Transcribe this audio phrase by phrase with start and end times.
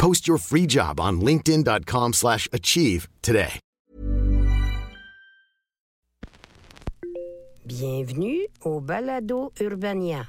[0.00, 3.60] Post your free job on linkedin.com/achieve slash achieve today.
[7.66, 10.24] Bienvenue au Balado Urbania.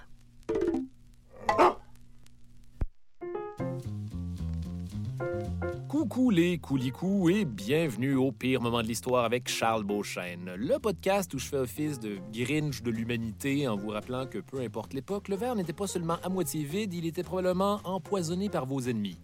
[5.88, 11.34] Coucou les coulicous et bienvenue au pire moment de l'histoire avec Charles Beauchesne, le podcast
[11.34, 15.30] où je fais office de Grinch de l'humanité en vous rappelant que peu importe l'époque,
[15.30, 19.18] le verre n'était pas seulement à moitié vide, il était probablement empoisonné par vos ennemis.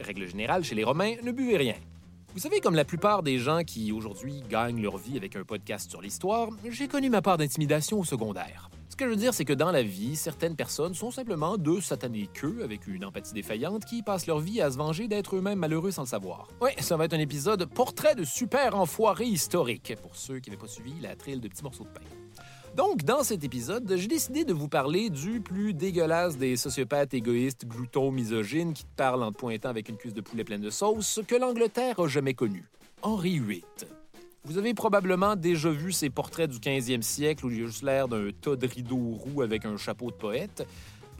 [0.00, 1.74] Règle générale, chez les Romains, ne buvez rien.
[2.34, 5.88] Vous savez, comme la plupart des gens qui aujourd'hui gagnent leur vie avec un podcast
[5.88, 8.70] sur l'histoire, j'ai connu ma part d'intimidation au secondaire.
[8.88, 11.80] Ce que je veux dire, c'est que dans la vie, certaines personnes sont simplement deux
[11.80, 15.58] satanés queues avec une empathie défaillante qui passent leur vie à se venger d'être eux-mêmes
[15.58, 16.48] malheureux sans le savoir.
[16.60, 20.60] Oui, ça va être un épisode portrait de super enfoiré historique pour ceux qui n'avaient
[20.60, 22.06] pas suivi la trille de petits morceaux de pain.
[22.76, 27.68] Donc, dans cet épisode, j'ai décidé de vous parler du plus dégueulasse des sociopathes égoïstes,
[27.68, 30.70] gloutons, misogynes qui te parlent en te pointant avec une cuisse de poulet pleine de
[30.70, 32.64] sauce que l'Angleterre a jamais connu.
[33.02, 33.62] Henri VIII.
[34.42, 38.08] Vous avez probablement déjà vu ces portraits du 15e siècle où il a juste l'air
[38.08, 40.66] d'un tas de rideaux roux avec un chapeau de poète.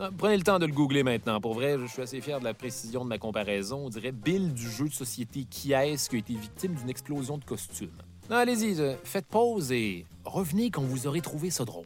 [0.01, 1.41] Euh, Prenez le temps de le googler maintenant.
[1.41, 3.87] Pour vrai, je suis assez fier de la précision de ma comparaison.
[3.87, 7.39] On dirait Bill du jeu de société qui est qui a été victime d'une explosion
[7.39, 7.97] de costumes.
[8.31, 11.85] Non, allez-y, euh, faites pause et revenez quand vous aurez trouvé ça drôle.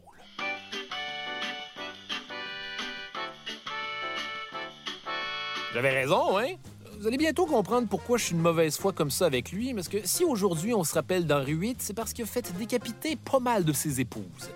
[5.73, 6.55] J'avais raison, hein?
[6.97, 9.87] Vous allez bientôt comprendre pourquoi je suis une mauvaise foi comme ça avec lui, parce
[9.87, 13.39] que si aujourd'hui on se rappelle d'Henri VIII, c'est parce qu'il a fait décapiter pas
[13.39, 14.49] mal de ses épouses.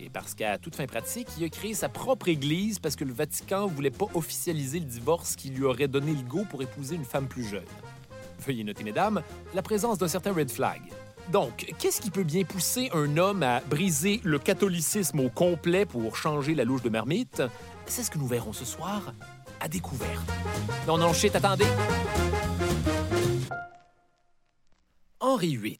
[0.00, 3.12] Et parce qu'à toute fin pratique, il a créé sa propre église parce que le
[3.12, 7.04] Vatican voulait pas officialiser le divorce qui lui aurait donné le go pour épouser une
[7.04, 7.64] femme plus jeune.
[8.40, 9.22] Veuillez noter, mesdames,
[9.54, 10.80] la présence d'un certain red flag.
[11.32, 16.16] Donc, qu'est-ce qui peut bien pousser un homme à briser le catholicisme au complet pour
[16.16, 17.42] changer la louche de marmite?
[17.86, 19.12] C'est ce que nous verrons ce soir
[19.60, 20.30] à découverte.
[20.86, 21.66] Non, non, attendez.
[25.20, 25.78] Henri VIII.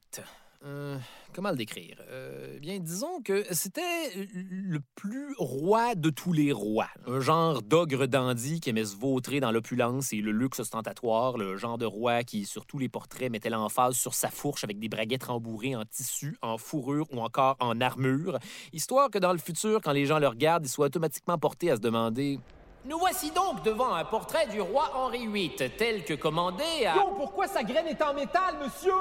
[1.37, 1.97] Comment le décrire?
[2.09, 6.89] Euh, bien, disons que c'était le plus roi de tous les rois.
[7.05, 11.37] Un genre d'ogre dandy qui aimait se vautrer dans l'opulence et le luxe ostentatoire.
[11.37, 14.79] Le genre de roi qui, sur tous les portraits, mettait l'emphase sur sa fourche avec
[14.79, 18.39] des braguettes rembourrées en tissu, en fourrure ou encore en armure.
[18.73, 21.75] Histoire que dans le futur, quand les gens le regardent, ils soient automatiquement portés à
[21.75, 22.39] se demander
[22.85, 26.95] nous voici donc devant un portrait du roi Henri VIII, tel que commandé à...
[26.95, 28.93] Yo, pourquoi sa graine est en métal, monsieur?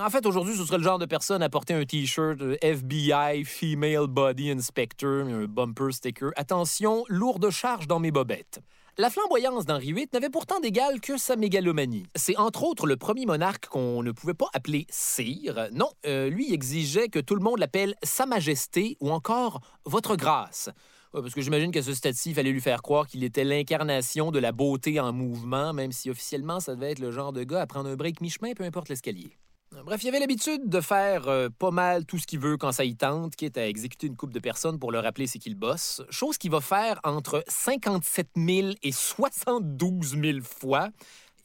[0.00, 3.44] En fait, aujourd'hui, ce serait le genre de personne à porter un T-shirt euh, FBI
[3.44, 6.30] Female Body Inspector, un bumper sticker.
[6.36, 8.60] Attention, lourde charge dans mes bobettes.
[8.96, 12.06] La flamboyance d'Henri VIII n'avait pourtant d'égal que sa mégalomanie.
[12.16, 15.68] C'est entre autres le premier monarque qu'on ne pouvait pas appeler sire.
[15.72, 20.70] Non, euh, lui exigeait que tout le monde l'appelle Sa Majesté ou encore Votre Grâce.
[21.12, 24.38] Parce que j'imagine qu'à ce stade-ci, il fallait lui faire croire qu'il était l'incarnation de
[24.38, 27.66] la beauté en mouvement, même si officiellement, ça devait être le genre de gars à
[27.66, 29.36] prendre un break mi-chemin, peu importe l'escalier.
[29.72, 32.84] Bref, il avait l'habitude de faire euh, pas mal tout ce qu'il veut quand ça
[32.84, 36.02] y tente, quitte à exécuter une coupe de personnes pour leur rappeler c'est qu'il bosse,
[36.10, 40.88] chose qu'il va faire entre 57 000 et 72 000 fois.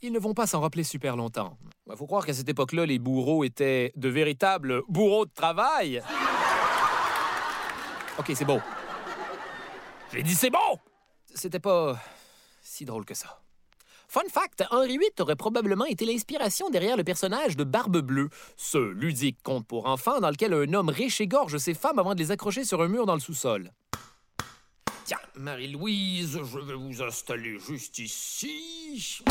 [0.01, 1.57] Ils ne vont pas s'en rappeler super longtemps.
[1.87, 6.01] Il faut croire qu'à cette époque-là, les bourreaux étaient de véritables bourreaux de travail.
[8.17, 8.59] OK, c'est beau.
[10.11, 10.79] J'ai dit c'est bon!
[11.33, 11.99] C'était pas
[12.63, 13.44] si drôle que ça.
[14.07, 18.77] Fun fact, Henri VIII aurait probablement été l'inspiration derrière le personnage de Barbe Bleue, ce
[18.77, 22.31] ludique conte pour enfants dans lequel un homme riche égorge ses femmes avant de les
[22.31, 23.71] accrocher sur un mur dans le sous-sol.
[25.05, 29.21] Tiens, Marie-Louise, je vais vous installer juste ici.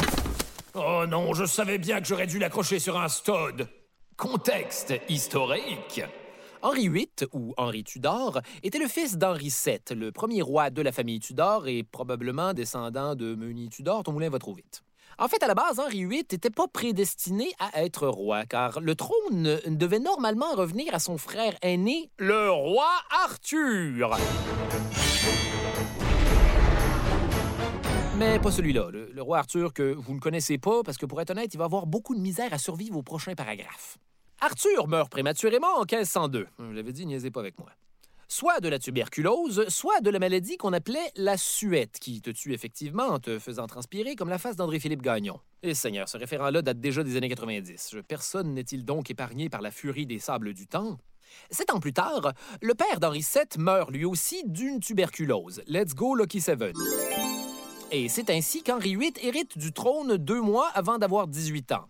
[0.74, 3.68] Oh non, je savais bien que j'aurais dû l'accrocher sur un stud.
[4.16, 6.02] Contexte historique.
[6.64, 10.92] Henri VIII, ou Henri Tudor, était le fils d'Henri VII, le premier roi de la
[10.92, 14.82] famille Tudor et probablement descendant de Meunier Tudor, ton moulin va trop vite.
[15.18, 18.94] En fait, à la base, Henri VIII n'était pas prédestiné à être roi, car le
[18.94, 24.16] trône devait normalement revenir à son frère aîné, le roi Arthur.
[28.16, 31.20] Mais pas celui-là, le, le roi Arthur que vous ne connaissez pas, parce que pour
[31.20, 33.98] être honnête, il va avoir beaucoup de misère à survivre au prochain paragraphe.
[34.40, 36.46] Arthur meurt prématurément en 1502.
[36.58, 37.70] Je l'avais dit, niaisez pas avec moi.
[38.28, 42.52] Soit de la tuberculose, soit de la maladie qu'on appelait la suette, qui te tue
[42.52, 45.38] effectivement en te faisant transpirer comme la face d'André-Philippe Gagnon.
[45.62, 47.96] Et Seigneur, ce référent-là date déjà des années 90.
[48.08, 50.98] Personne n'est-il donc épargné par la furie des sables du temps?
[51.50, 55.62] Sept ans plus tard, le père d'Henri VII meurt lui aussi d'une tuberculose.
[55.66, 56.74] Let's go, Lucky Seven.
[57.90, 61.86] Et c'est ainsi qu'Henri VIII hérite du trône deux mois avant d'avoir 18 ans.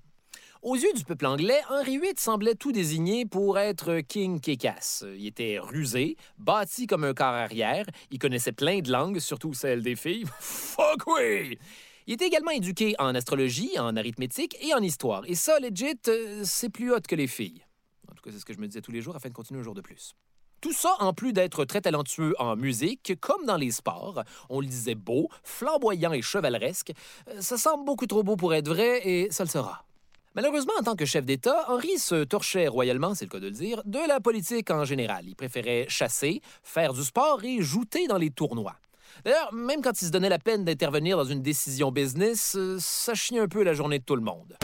[0.64, 5.04] Aux yeux du peuple anglais, Henri VIII semblait tout désigné pour être King Kekas.
[5.14, 9.82] Il était rusé, bâti comme un corps arrière, il connaissait plein de langues, surtout celles
[9.82, 10.24] des filles.
[10.40, 11.58] Fuck oui!
[12.06, 15.24] Il était également éduqué en astrologie, en arithmétique et en histoire.
[15.26, 17.62] Et ça, legit, euh, c'est plus hot que les filles.
[18.10, 19.60] En tout cas, c'est ce que je me disais tous les jours afin de continuer
[19.60, 20.14] un jour de plus.
[20.62, 24.66] Tout ça, en plus d'être très talentueux en musique, comme dans les sports, on le
[24.66, 26.92] disait beau, flamboyant et chevaleresque,
[27.28, 29.84] euh, ça semble beaucoup trop beau pour être vrai et ça le sera.
[30.34, 33.52] Malheureusement, en tant que chef d'État, Henri se torchait royalement, c'est le cas de le
[33.52, 35.24] dire, de la politique en général.
[35.28, 38.74] Il préférait chasser, faire du sport et jouter dans les tournois.
[39.24, 43.14] D'ailleurs, même quand il se donnait la peine d'intervenir dans une décision business, euh, ça
[43.14, 44.56] chiait un peu la journée de tout le monde.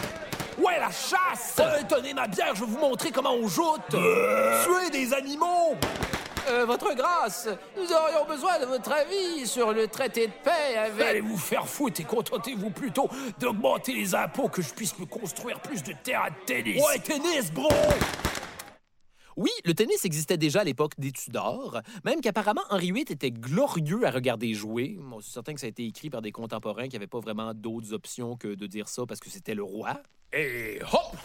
[0.58, 1.60] Ouais, la chasse!
[1.60, 3.80] Euh, tenez ma bière, je vais vous montrer comment on joute!
[3.90, 5.76] Tuer des animaux!
[6.50, 11.06] Euh, votre grâce, nous aurions besoin de votre avis sur le traité de paix avec...
[11.06, 13.08] Allez vous faire foutre et contentez-vous plutôt
[13.38, 16.82] d'augmenter les impôts que je puisse me construire plus de terrain de tennis.
[16.84, 17.68] Ouais, tennis, bro!
[19.36, 24.04] Oui, le tennis existait déjà à l'époque des Tudors, même qu'apparemment Henri VIII était glorieux
[24.04, 24.96] à regarder jouer.
[24.98, 27.54] Bon, c'est certain que ça a été écrit par des contemporains qui n'avaient pas vraiment
[27.54, 30.02] d'autres options que de dire ça parce que c'était le roi.
[30.32, 31.16] Et hop!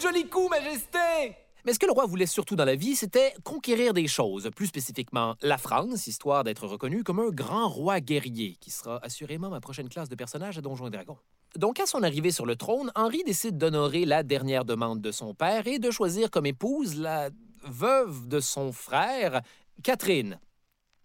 [0.00, 1.45] Joli coup, Majesté!
[1.66, 4.68] Mais ce que le roi voulait surtout dans la vie, c'était conquérir des choses, plus
[4.68, 9.60] spécifiquement la France, histoire d'être reconnu comme un grand roi guerrier, qui sera assurément ma
[9.60, 11.18] prochaine classe de personnages à Donjons et Dragons.
[11.56, 15.34] Donc, à son arrivée sur le trône, Henri décide d'honorer la dernière demande de son
[15.34, 17.30] père et de choisir comme épouse la
[17.64, 19.42] veuve de son frère,
[19.82, 20.38] Catherine.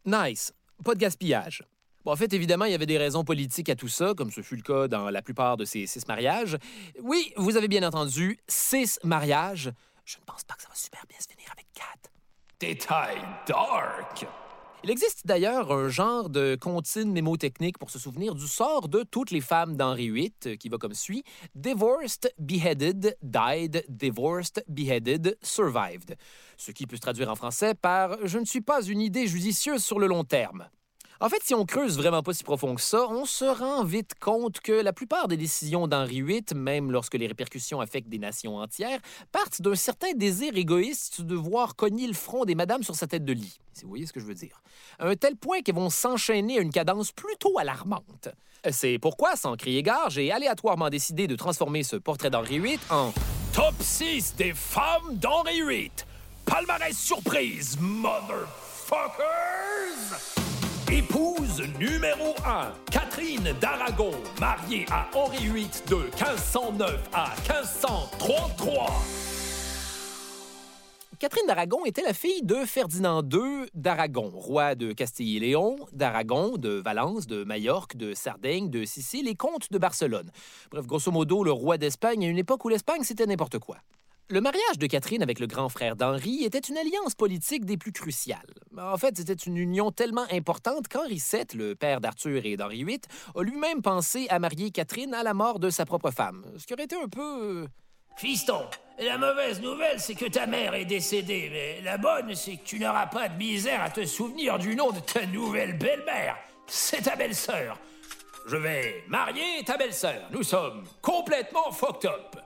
[0.06, 0.54] Nice.
[0.86, 1.64] Pas de gaspillage.
[2.06, 4.58] En fait, évidemment, il y avait des raisons politiques à tout ça, comme ce fut
[4.58, 6.58] le cas dans la plupart de ces six mariages.
[7.02, 9.72] Oui, vous avez bien entendu, six mariages.
[10.06, 12.10] Je ne pense pas que ça va super bien se finir avec Kat.
[12.60, 14.26] Détail dark!
[14.84, 19.30] Il existe d'ailleurs un genre de comptine mémotechnique pour se souvenir du sort de toutes
[19.30, 26.18] les femmes d'Henri VIII, euh, qui va comme suit Divorced, beheaded, died, divorced, beheaded, survived.
[26.58, 29.84] Ce qui peut se traduire en français par Je ne suis pas une idée judicieuse
[29.84, 30.68] sur le long terme.
[31.24, 34.16] En fait, si on creuse vraiment pas si profond que ça, on se rend vite
[34.20, 38.58] compte que la plupart des décisions d'Henri VIII, même lorsque les répercussions affectent des nations
[38.58, 39.00] entières,
[39.32, 43.24] partent d'un certain désir égoïste de voir cogner le front des madames sur sa tête
[43.24, 43.60] de lit.
[43.72, 44.64] Si vous voyez ce que je veux dire?
[44.98, 48.30] À un tel point qu'elles vont s'enchaîner à une cadence plutôt alarmante.
[48.72, 53.14] C'est pourquoi, sans crier gare, j'ai aléatoirement décidé de transformer ce portrait d'Henri VIII en
[53.54, 55.92] Top 6 des femmes d'Henri VIII.
[56.46, 60.41] Palmarès surprise, motherfuckers!
[60.92, 64.12] Épouse numéro 1, Catherine d'Aragon,
[64.42, 68.92] mariée à Henri VIII de 1509 à 1533.
[71.18, 76.58] Catherine d'Aragon était la fille de Ferdinand II d'Aragon, roi de Castille et Léon, d'Aragon,
[76.58, 80.30] de Valence, de Majorque, de Sardaigne, de Sicile et comte de Barcelone.
[80.72, 83.78] Bref, grosso modo, le roi d'Espagne à une époque où l'Espagne c'était n'importe quoi.
[84.32, 87.92] Le mariage de Catherine avec le grand frère d'Henri était une alliance politique des plus
[87.92, 88.40] cruciales.
[88.78, 93.02] En fait, c'était une union tellement importante qu'Henri VII, le père d'Arthur et d'Henri VIII,
[93.36, 96.72] a lui-même pensé à marier Catherine à la mort de sa propre femme, ce qui
[96.72, 97.64] aurait été un peu...
[97.64, 97.68] euh,
[98.16, 98.68] Fiston,
[99.00, 102.80] la mauvaise nouvelle, c'est que ta mère est décédée, mais la bonne, c'est que tu
[102.80, 106.38] n'auras pas de misère à te souvenir du nom de ta nouvelle belle-mère.
[106.68, 107.78] C'est ta belle-sœur.
[108.48, 110.30] Je vais marier ta belle-sœur.
[110.32, 112.38] Nous sommes complètement fucked up.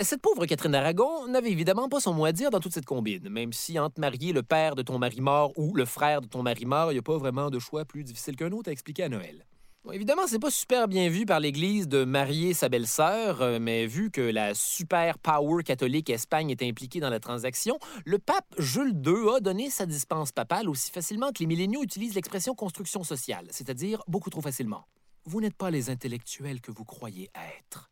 [0.00, 3.28] Cette pauvre Catherine d'Aragon n'avait évidemment pas son mot à dire dans toute cette combine,
[3.28, 6.44] même si entre marier le père de ton mari mort ou le frère de ton
[6.44, 9.02] mari mort, il n'y a pas vraiment de choix plus difficile qu'un autre à expliquer
[9.02, 9.44] à Noël.
[9.82, 13.86] Bon, évidemment, c'est pas super bien vu par l'Église de marier sa belle-sœur, euh, mais
[13.86, 18.94] vu que la super power catholique Espagne est impliquée dans la transaction, le pape Jules
[19.04, 23.48] II a donné sa dispense papale aussi facilement que les milléniaux utilisent l'expression construction sociale,
[23.50, 24.84] c'est-à-dire beaucoup trop facilement.
[25.24, 27.90] Vous n'êtes pas les intellectuels que vous croyez être.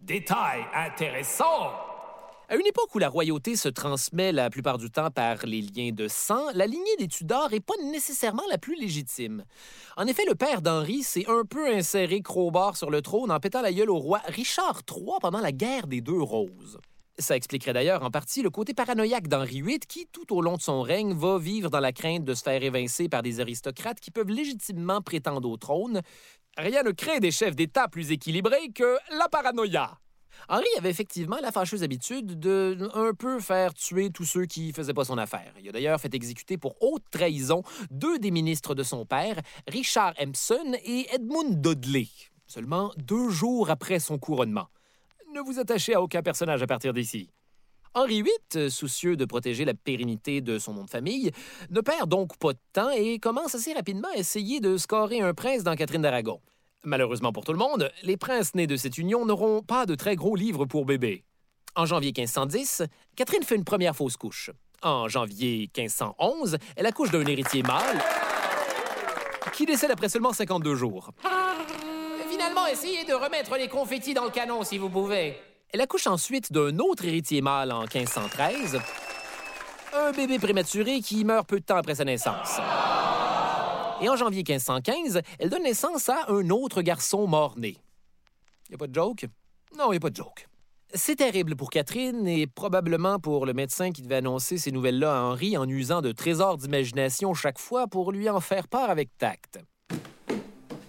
[0.00, 1.72] Détail intéressant.
[2.48, 5.90] À une époque où la royauté se transmet la plupart du temps par les liens
[5.90, 9.44] de sang, la lignée des Tudors n'est pas nécessairement la plus légitime.
[9.96, 13.60] En effet, le père d'Henri s'est un peu inséré crowbar sur le trône en pétant
[13.60, 16.78] la gueule au roi Richard III pendant la guerre des Deux Roses.
[17.20, 20.62] Ça expliquerait d'ailleurs en partie le côté paranoïaque d'Henri VIII qui, tout au long de
[20.62, 24.12] son règne, va vivre dans la crainte de se faire évincer par des aristocrates qui
[24.12, 26.02] peuvent légitimement prétendre au trône.
[26.58, 29.96] Rien ne crée des chefs d'État plus équilibrés que la paranoïa.
[30.48, 34.92] Henri avait effectivement la fâcheuse habitude de un peu faire tuer tous ceux qui faisaient
[34.92, 35.52] pas son affaire.
[35.60, 37.62] Il a d'ailleurs fait exécuter pour haute trahison
[37.92, 39.36] deux des ministres de son père,
[39.68, 42.08] Richard Empson et Edmund Dudley,
[42.48, 44.66] seulement deux jours après son couronnement.
[45.36, 47.30] Ne vous attachez à aucun personnage à partir d'ici.
[47.98, 51.32] Henri VIII, soucieux de protéger la pérennité de son nom de famille,
[51.70, 55.34] ne perd donc pas de temps et commence assez rapidement à essayer de scorer un
[55.34, 56.40] prince dans Catherine d'Aragon.
[56.84, 60.14] Malheureusement pour tout le monde, les princes nés de cette union n'auront pas de très
[60.14, 61.24] gros livres pour bébé.
[61.74, 62.84] En janvier 1510,
[63.16, 64.52] Catherine fait une première fausse couche.
[64.80, 68.00] En janvier 1511, elle accouche d'un héritier mâle
[69.54, 71.10] qui décède après seulement 52 jours.
[72.30, 75.36] Finalement, essayez de remettre les confettis dans le canon si vous pouvez.
[75.70, 78.80] Elle accouche ensuite d'un autre héritier mâle en 1513,
[79.94, 82.58] un bébé prématuré qui meurt peu de temps après sa naissance.
[84.00, 87.76] Et en janvier 1515, elle donne naissance à un autre garçon mort-né.
[88.70, 89.26] Y a pas de joke?
[89.76, 90.48] Non, y a pas de joke.
[90.94, 95.22] C'est terrible pour Catherine et probablement pour le médecin qui devait annoncer ces nouvelles-là à
[95.22, 99.58] Henri en usant de trésors d'imagination chaque fois pour lui en faire part avec tact.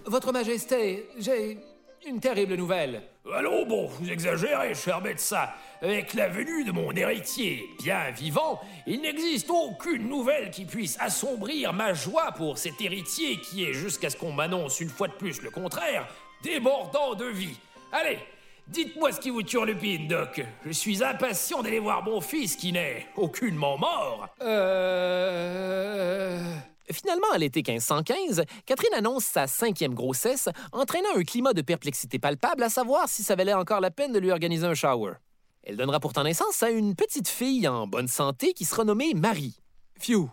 [0.06, 1.60] Votre Majesté, j'ai
[2.06, 3.01] une terrible nouvelle.
[3.34, 5.48] Allons, bon, vous exagérez, cher médecin.
[5.82, 11.74] Avec la venue de mon héritier bien vivant, il n'existe aucune nouvelle qui puisse assombrir
[11.74, 15.41] ma joie pour cet héritier qui est, jusqu'à ce qu'on m'annonce une fois de plus
[15.41, 16.08] le contraire,
[16.44, 17.58] débordant de vie.
[17.91, 18.20] Allez,
[18.68, 20.41] dites-moi ce qui vous turlupine, Doc.
[20.65, 24.27] Je suis impatient d'aller voir mon fils qui n'est aucunement mort.
[24.41, 25.60] Euh...
[26.91, 32.63] Finalement, à l'été 1515, Catherine annonce sa cinquième grossesse, entraînant un climat de perplexité palpable
[32.63, 35.13] à savoir si ça valait encore la peine de lui organiser un shower.
[35.63, 39.60] Elle donnera pourtant naissance à une petite fille en bonne santé qui sera nommée Marie.
[40.00, 40.29] Phew!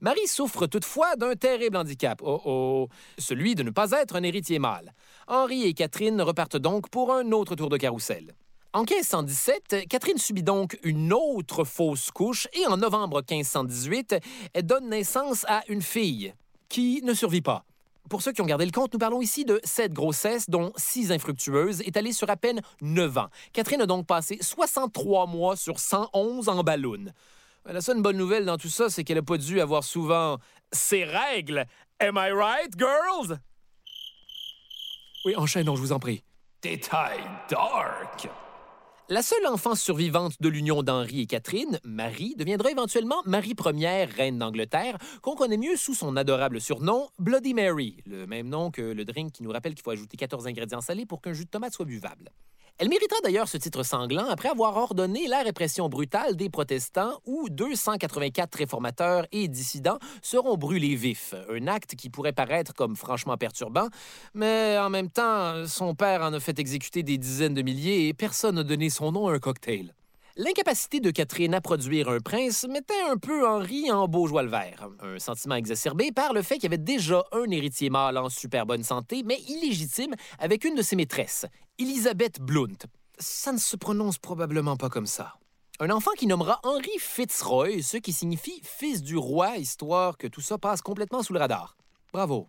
[0.00, 4.58] Marie souffre toutefois d'un terrible handicap, oh oh, celui de ne pas être un héritier
[4.58, 4.92] mâle.
[5.26, 8.34] Henri et Catherine repartent donc pour un autre tour de carrousel.
[8.76, 14.16] En 1517, Catherine subit donc une autre fausse couche et en novembre 1518,
[14.52, 16.34] elle donne naissance à une fille
[16.68, 17.64] qui ne survit pas.
[18.10, 21.10] Pour ceux qui ont gardé le compte, nous parlons ici de sept grossesses, dont six
[21.10, 23.28] infructueuses, étalées sur à peine 9 ans.
[23.54, 27.06] Catherine a donc passé 63 mois sur 111 en ballon.
[27.64, 30.36] La seule bonne nouvelle dans tout ça, c'est qu'elle n'a pas dû avoir souvent
[30.70, 31.64] ses règles.
[31.98, 33.38] Am I right, girls?
[35.24, 36.22] Oui, enchaînons, je vous en prie.
[36.60, 38.28] Détail dark.
[39.08, 44.36] La seule enfant survivante de l'union d'Henri et Catherine, Marie, deviendra éventuellement Marie Ier, reine
[44.36, 49.04] d'Angleterre, qu'on connaît mieux sous son adorable surnom Bloody Mary, le même nom que le
[49.04, 51.72] drink qui nous rappelle qu'il faut ajouter 14 ingrédients salés pour qu'un jus de tomate
[51.72, 52.32] soit buvable.
[52.78, 57.48] Elle méritera d'ailleurs ce titre sanglant après avoir ordonné la répression brutale des protestants où
[57.48, 61.34] 284 réformateurs et dissidents seront brûlés vifs.
[61.48, 63.88] Un acte qui pourrait paraître comme franchement perturbant,
[64.34, 68.12] mais en même temps, son père en a fait exécuter des dizaines de milliers et
[68.12, 69.94] personne n'a donné son nom à un cocktail.
[70.38, 74.86] L'incapacité de Catherine à produire un prince mettait un peu Henri en joie le vert.
[75.00, 78.66] Un sentiment exacerbé par le fait qu'il y avait déjà un héritier mâle en super
[78.66, 81.46] bonne santé, mais illégitime, avec une de ses maîtresses,
[81.78, 82.78] Elisabeth Blount.
[83.18, 85.34] Ça ne se prononce probablement pas comme ça.
[85.78, 90.40] Un enfant qui nommera Henri Fitzroy, ce qui signifie fils du roi, histoire que tout
[90.40, 91.76] ça passe complètement sous le radar.
[92.14, 92.48] Bravo.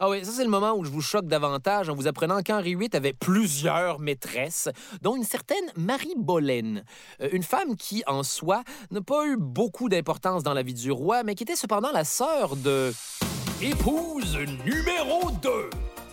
[0.00, 2.74] Ah oui, ça c'est le moment où je vous choque davantage en vous apprenant qu'Henri
[2.76, 4.70] VIII avait plusieurs maîtresses,
[5.02, 6.82] dont une certaine Marie Boleyn,
[7.20, 10.90] euh, une femme qui, en soi, n'a pas eu beaucoup d'importance dans la vie du
[10.90, 12.92] roi, mais qui était cependant la sœur de...
[13.60, 15.70] Épouse numéro 2.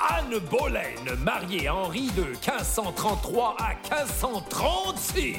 [0.09, 5.33] Anne Boleyn, mariée à Henri de 1533 à 1536.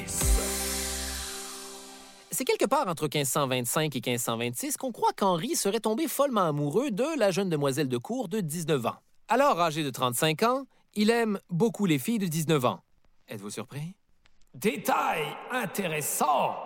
[2.31, 7.05] C'est quelque part entre 1525 et 1526 qu'on croit qu'Henri serait tombé follement amoureux de
[7.19, 8.95] la jeune demoiselle de cour de 19 ans.
[9.27, 12.79] Alors, âgé de 35 ans, il aime beaucoup les filles de 19 ans.
[13.27, 13.93] Êtes-vous surpris?
[14.55, 16.64] Détail intéressant.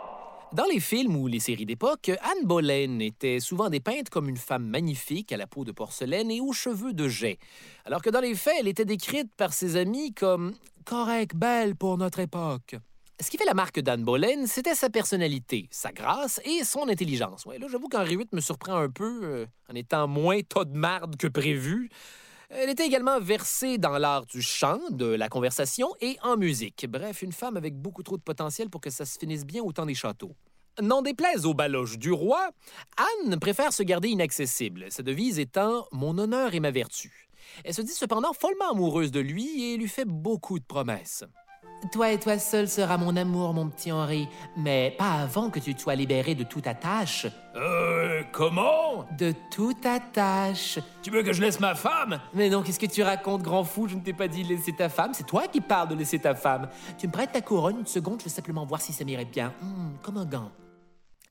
[0.52, 4.66] Dans les films ou les séries d'époque, Anne Boleyn était souvent dépeinte comme une femme
[4.66, 7.38] magnifique à la peau de porcelaine et aux cheveux de jet,
[7.86, 12.00] alors que dans les faits, elle était décrite par ses amis comme correcte, belle pour
[12.00, 12.78] notre époque.
[13.22, 17.46] Ce qui fait la marque d'Anne Boleyn, c'était sa personnalité, sa grâce et son intelligence.
[17.46, 21.16] Là, j'avoue qu'Henri VIII me surprend un peu euh, en étant moins tas de marde
[21.16, 21.92] que prévu.
[22.52, 26.88] Elle était également versée dans l'art du chant, de la conversation et en musique.
[26.90, 29.72] Bref, une femme avec beaucoup trop de potentiel pour que ça se finisse bien au
[29.72, 30.36] temps des châteaux.
[30.82, 32.50] N'en déplaise aux baloches du roi,
[32.98, 37.30] Anne préfère se garder inaccessible, sa devise étant Mon honneur et ma vertu.
[37.64, 41.26] Elle se dit cependant follement amoureuse de lui et lui fait beaucoup de promesses.
[41.92, 45.74] Toi et toi seul sera mon amour, mon petit Henri, mais pas avant que tu
[45.74, 47.26] te sois libéré de toute attache.
[47.56, 49.06] Euh, comment?
[49.18, 50.80] De toute attache.
[51.02, 52.20] Tu veux que je laisse ma femme?
[52.34, 53.88] Mais non, qu'est-ce que tu racontes, grand fou?
[53.88, 56.36] Je ne t'ai pas dit laisser ta femme, c'est toi qui parles de laisser ta
[56.36, 56.68] femme.
[56.98, 59.54] Tu me prêtes ta couronne une seconde, je veux simplement voir si ça m'irait bien.
[59.62, 60.52] Hum, comme un gant.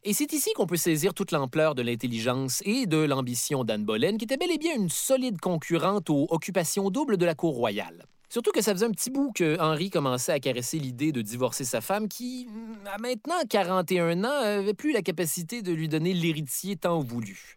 [0.04, 4.16] Et c'est ici qu'on peut saisir toute l'ampleur de l'intelligence et de l'ambition d'Anne Boleyn,
[4.16, 8.06] qui était bel et bien une solide concurrente aux occupations doubles de la cour royale.
[8.30, 11.64] Surtout que ça faisait un petit bout que Henri commençait à caresser l'idée de divorcer
[11.64, 12.46] sa femme, qui,
[12.92, 17.56] à maintenant 41 ans, avait plus la capacité de lui donner l'héritier tant voulu.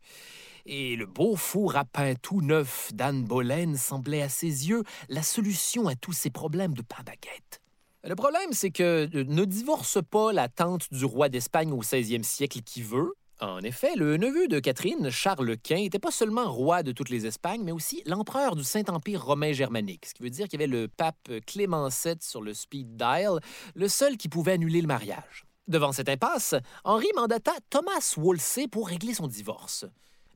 [0.66, 5.24] Et le beau four à pain tout neuf d'Anne Boleyn semblait à ses yeux la
[5.24, 7.62] solution à tous ses problèmes de pain baguette.
[8.04, 12.24] Le problème, c'est que euh, ne divorce pas la tante du roi d'Espagne au 16e
[12.24, 13.13] siècle qui veut.
[13.41, 17.25] En effet, le neveu de Catherine, Charles Quint, n'était pas seulement roi de toutes les
[17.25, 20.71] Espagnes, mais aussi l'empereur du Saint-Empire romain germanique, ce qui veut dire qu'il y avait
[20.71, 23.39] le pape Clément VII sur le speed dial,
[23.74, 25.48] le seul qui pouvait annuler le mariage.
[25.67, 29.86] Devant cette impasse, Henri mandata Thomas Wolsey pour régler son divorce.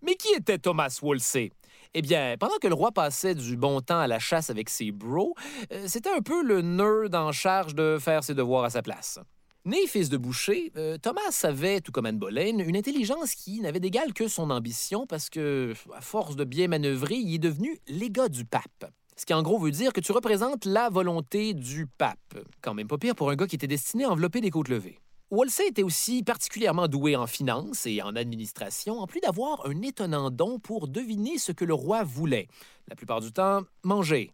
[0.01, 1.51] Mais qui était Thomas Wolsey?
[1.93, 4.91] Eh bien, pendant que le roi passait du bon temps à la chasse avec ses
[4.91, 5.35] bros,
[5.71, 9.19] euh, c'était un peu le nerd en charge de faire ses devoirs à sa place.
[9.65, 13.79] Né fils de boucher, euh, Thomas avait, tout comme Anne Boleyn, une intelligence qui n'avait
[13.79, 18.29] d'égal que son ambition parce que, à force de bien manœuvrer, il est devenu légat
[18.29, 18.85] du pape.
[19.17, 22.37] Ce qui en gros veut dire que tu représentes la volonté du pape.
[22.61, 24.99] Quand même pas pire pour un gars qui était destiné à envelopper des côtes levées.
[25.31, 30.29] Wolsey était aussi particulièrement doué en finance et en administration, en plus d'avoir un étonnant
[30.29, 32.49] don pour deviner ce que le roi voulait.
[32.87, 34.31] La plupart du temps, manger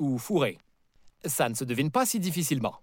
[0.00, 0.58] ou fourrer.
[1.24, 2.80] Ça ne se devine pas si difficilement.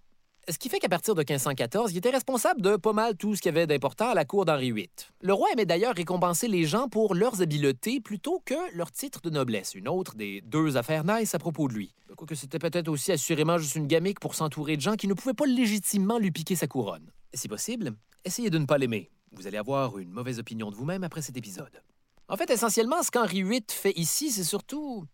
[0.50, 3.42] Ce qui fait qu'à partir de 1514, il était responsable de pas mal tout ce
[3.42, 4.90] qu'il y avait d'important à la cour d'Henri VIII.
[5.22, 9.30] Le roi aimait d'ailleurs récompenser les gens pour leurs habiletés plutôt que leur titre de
[9.30, 11.94] noblesse, une autre des deux affaires nice à propos de lui.
[12.18, 15.36] Quoique c'était peut-être aussi assurément juste une gamique pour s'entourer de gens qui ne pouvaient
[15.36, 17.12] pas légitimement lui piquer sa couronne.
[17.36, 17.94] Si possible,
[18.26, 19.12] essayez de ne pas l'aimer.
[19.34, 21.82] Vous allez avoir une mauvaise opinion de vous-même après cet épisode.
[22.28, 25.06] En fait, essentiellement, ce qu'Henri VIII fait ici, c'est surtout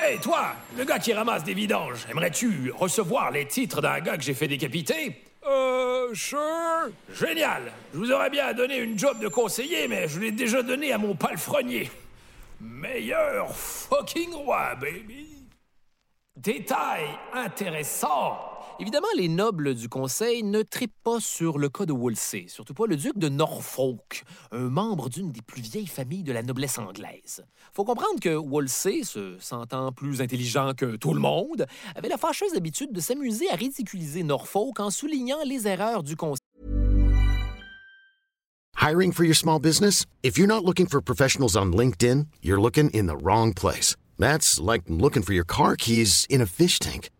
[0.00, 4.22] Hé, toi, le gars qui ramasse des vidanges, aimerais-tu recevoir les titres d'un gars que
[4.22, 5.24] j'ai fait décapiter?
[5.44, 6.38] Euh, sure.
[7.12, 10.92] Génial Je vous aurais bien donné une job de conseiller, mais je l'ai déjà donné
[10.92, 11.90] à mon palefrenier.
[12.60, 15.26] Meilleur fucking roi, baby
[16.36, 18.47] Détail intéressant
[18.80, 22.86] Évidemment, les nobles du Conseil ne trippent pas sur le cas de Wolsey, surtout pas
[22.86, 27.44] le duc de Norfolk, un membre d'une des plus vieilles familles de la noblesse anglaise.
[27.72, 32.54] Faut comprendre que Wolsey, se sentant plus intelligent que tout le monde, avait la fâcheuse
[32.54, 36.38] habitude de s'amuser à ridiculiser Norfolk en soulignant les erreurs du Conseil.
[38.80, 40.06] Hiring for your small business?
[40.22, 43.96] If you're not looking for professionals on LinkedIn, you're looking in the wrong place.
[44.20, 47.10] That's like looking for your car keys in a fish tank.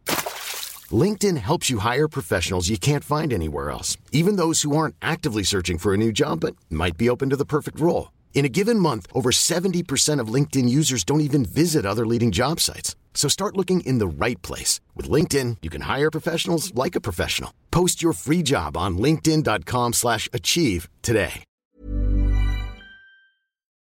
[0.93, 5.43] LinkedIn helps you hire professionals you can't find anywhere else, even those who aren't actively
[5.43, 8.13] searching for a new job but might be open to the perfect role.
[8.35, 12.61] In a given month, over 70% of LinkedIn users don't even visit other leading job
[12.61, 12.95] sites.
[13.13, 14.81] So start looking in the right place.
[14.95, 17.53] With LinkedIn, you can hire professionals like a professional.
[17.73, 21.43] Post your free job on linkedin.com slash achieve today.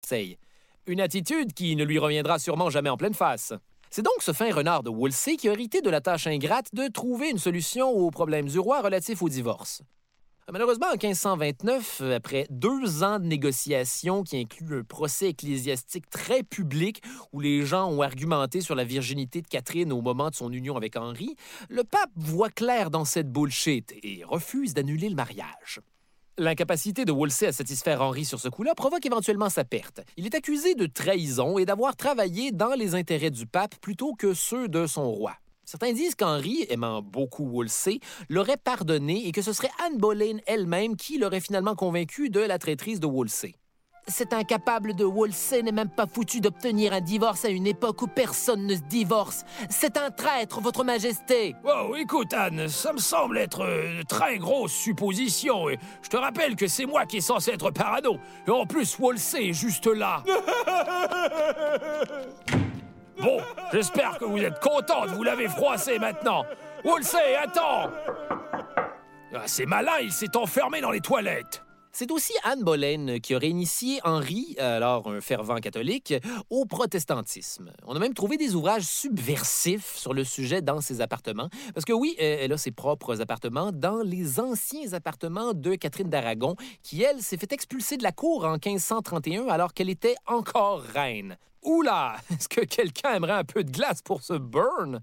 [0.03, 0.39] Say
[0.87, 3.53] une attitude qui ne lui reviendra sûrement jamais en pleine face.
[3.97, 6.87] C'est donc ce fin renard de Wolsey qui a hérité de la tâche ingrate de
[6.87, 9.81] trouver une solution aux problèmes du roi relatifs au divorce.
[10.53, 17.03] Malheureusement, en 1529, après deux ans de négociations qui incluent un procès ecclésiastique très public
[17.33, 20.77] où les gens ont argumenté sur la virginité de Catherine au moment de son union
[20.77, 21.35] avec Henri,
[21.71, 25.81] le pape voit clair dans cette bullshit et refuse d'annuler le mariage.
[26.39, 30.03] L'incapacité de Wolsey à satisfaire Henri sur ce coup-là provoque éventuellement sa perte.
[30.19, 34.35] Il est accusé de trahison et d'avoir travaillé dans les intérêts du pape plutôt que
[34.35, 35.33] ceux de son roi.
[35.65, 40.97] Certains disent qu'Henri, aimant beaucoup Wolsey, l'aurait pardonné et que ce serait Anne Boleyn elle-même
[40.97, 43.55] qui l'aurait finalement convaincu de la traîtrise de Wolsey.
[44.09, 48.07] Cet incapable de Wolsey n'est même pas foutu d'obtenir un divorce à une époque où
[48.07, 49.45] personne ne se divorce.
[49.69, 51.57] C'est un traître, Votre Majesté.
[51.65, 55.69] Wow, écoute, Anne, ça me semble être une très grosse supposition.
[55.71, 58.19] Et je te rappelle que c'est moi qui est censé être parano.
[58.47, 60.23] Et en plus, Wolsey est juste là.
[63.19, 63.39] Bon,
[63.73, 66.45] j'espère que vous êtes content de vous laver froissé maintenant.
[66.85, 67.91] Wolsey, attends
[69.35, 71.66] Ah, C'est malin, il s'est enfermé dans les toilettes.
[71.99, 76.13] C'est aussi Anne Boleyn qui aurait initié Henri, alors un fervent catholique,
[76.51, 77.73] au protestantisme.
[77.87, 81.95] On a même trouvé des ouvrages subversifs sur le sujet dans ses appartements, parce que
[81.95, 87.23] oui, elle a ses propres appartements dans les anciens appartements de Catherine d'Aragon, qui, elle,
[87.23, 91.39] s'est fait expulser de la cour en 1531 alors qu'elle était encore reine.
[91.63, 92.17] Oula!
[92.31, 95.01] Est-ce que quelqu'un aimerait un peu de glace pour ce burn?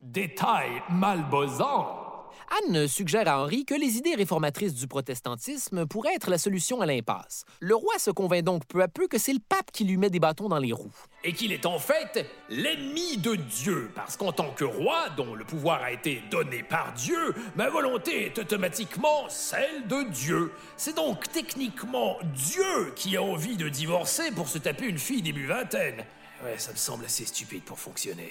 [0.00, 2.03] Détail malbosant.
[2.50, 6.86] Anne suggère à Henri que les idées réformatrices du protestantisme pourraient être la solution à
[6.86, 7.44] l'impasse.
[7.60, 10.10] Le roi se convainc donc peu à peu que c'est le pape qui lui met
[10.10, 10.94] des bâtons dans les roues.
[11.24, 15.44] Et qu'il est en fait l'ennemi de Dieu, parce qu'en tant que roi, dont le
[15.44, 20.52] pouvoir a été donné par Dieu, ma volonté est automatiquement celle de Dieu.
[20.76, 25.46] C'est donc techniquement Dieu qui a envie de divorcer pour se taper une fille début
[25.46, 26.04] vingtaine.
[26.44, 28.30] Ouais, ça me semble assez stupide pour fonctionner.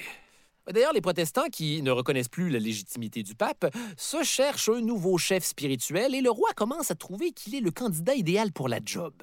[0.72, 3.66] D'ailleurs, les protestants qui ne reconnaissent plus la légitimité du pape
[3.98, 7.72] se cherchent un nouveau chef spirituel et le roi commence à trouver qu'il est le
[7.72, 9.14] candidat idéal pour la job.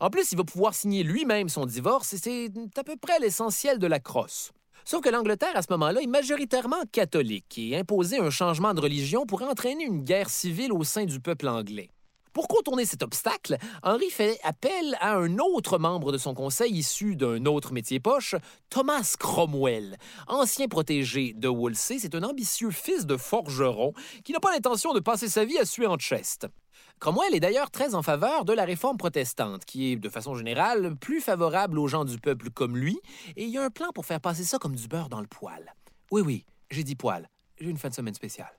[0.00, 3.78] En plus, il va pouvoir signer lui-même son divorce et c'est à peu près l'essentiel
[3.78, 4.52] de la crosse.
[4.84, 9.26] Sauf que l'Angleterre, à ce moment-là, est majoritairement catholique et imposer un changement de religion
[9.26, 11.90] pourrait entraîner une guerre civile au sein du peuple anglais.
[12.36, 17.16] Pour contourner cet obstacle, Henri fait appel à un autre membre de son conseil issu
[17.16, 18.34] d'un autre métier poche,
[18.68, 19.96] Thomas Cromwell.
[20.28, 25.00] Ancien protégé de Wolsey, c'est un ambitieux fils de forgeron qui n'a pas l'intention de
[25.00, 26.46] passer sa vie à suer en chest.
[27.00, 30.94] Cromwell est d'ailleurs très en faveur de la réforme protestante, qui est, de façon générale,
[30.94, 33.00] plus favorable aux gens du peuple comme lui,
[33.36, 35.26] et il y a un plan pour faire passer ça comme du beurre dans le
[35.26, 35.74] poêle.
[36.10, 37.30] Oui, oui, j'ai dit poêle.
[37.58, 38.52] J'ai une fin de semaine spéciale.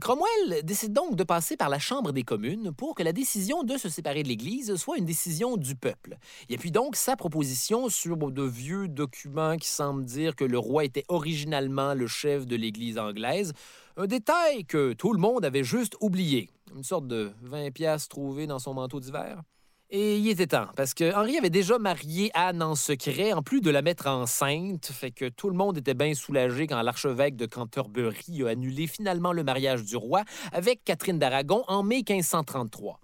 [0.00, 3.76] Cromwell décide donc de passer par la Chambre des communes pour que la décision de
[3.76, 6.16] se séparer de l'Église soit une décision du peuple.
[6.48, 10.84] Il appuie donc sa proposition sur de vieux documents qui semblent dire que le roi
[10.84, 13.52] était originalement le chef de l'Église anglaise,
[13.96, 18.48] un détail que tout le monde avait juste oublié, une sorte de 20 pièces trouvées
[18.48, 19.42] dans son manteau d'hiver.
[19.90, 23.60] Et il était temps, parce que Henri avait déjà marié Anne en secret, en plus
[23.60, 27.46] de la mettre enceinte, fait que tout le monde était bien soulagé quand l'archevêque de
[27.46, 32.98] Canterbury a annulé finalement le mariage du roi avec Catherine d'Aragon en mai 1533.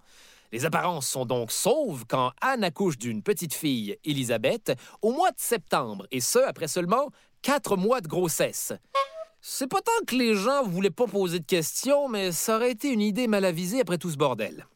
[0.51, 5.39] Les apparences sont donc sauves quand Anne accouche d'une petite fille, Élisabeth, au mois de
[5.39, 7.09] septembre, et ce, après seulement
[7.41, 8.73] quatre mois de grossesse.
[9.39, 12.89] C'est pas tant que les gens voulaient pas poser de questions, mais ça aurait été
[12.89, 14.67] une idée mal avisée après tout ce bordel.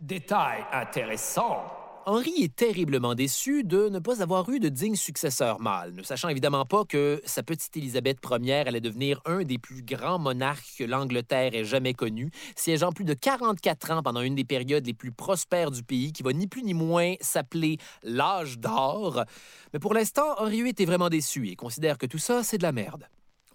[0.00, 1.64] Détail intéressant.
[2.04, 6.28] Henri est terriblement déçu de ne pas avoir eu de digne successeur mâle, ne sachant
[6.28, 10.84] évidemment pas que sa petite Élisabeth Ière allait devenir un des plus grands monarques que
[10.84, 15.12] l'Angleterre ait jamais connu, siégeant plus de 44 ans pendant une des périodes les plus
[15.12, 19.24] prospères du pays, qui va ni plus ni moins s'appeler l'âge d'or.
[19.72, 22.62] Mais pour l'instant, Henri VIII est vraiment déçu et considère que tout ça, c'est de
[22.62, 23.08] la merde.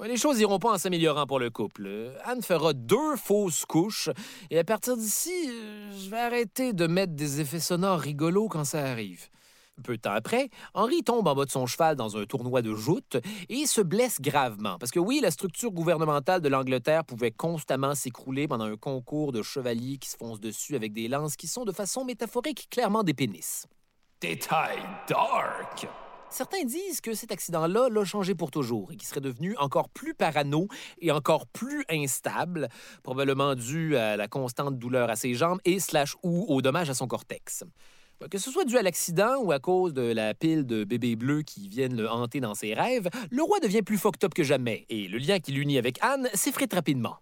[0.04, 2.12] Les choses iront pas en s'améliorant pour le couple.
[2.26, 4.10] Anne fera deux fausses couches
[4.50, 8.66] et à partir d'ici, euh, je vais arrêter de mettre des effets sonores rigolos quand
[8.66, 9.30] ça arrive.
[9.84, 12.76] Peu de temps après, Henri tombe en bas de son cheval dans un tournoi de
[12.76, 13.18] joute
[13.50, 14.78] et se blesse gravement.
[14.78, 19.42] Parce que oui, la structure gouvernementale de l'Angleterre pouvait constamment s'écrouler pendant un concours de
[19.42, 23.14] chevaliers qui se foncent dessus avec des lances qui sont de façon métaphorique clairement des
[23.14, 23.66] pénis.
[24.20, 25.88] Détail dark.
[26.32, 30.14] Certains disent que cet accident-là l'a changé pour toujours et qu'il serait devenu encore plus
[30.14, 30.70] parano
[31.02, 32.70] et encore plus instable,
[33.04, 36.94] probablement dû à la constante douleur à ses jambes et slash ou au dommage à
[36.94, 37.66] son cortex.
[38.30, 41.42] Que ce soit dû à l'accident ou à cause de la pile de bébés bleus
[41.42, 44.86] qui viennent le hanter dans ses rêves, le roi devient plus fucked up que jamais
[44.90, 47.18] et le lien qui l'unit avec Anne s'effrite rapidement.